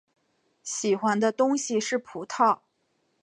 [0.63, 2.61] 喜欢的东西是葡萄。